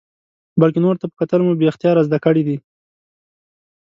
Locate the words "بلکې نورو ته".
0.61-1.05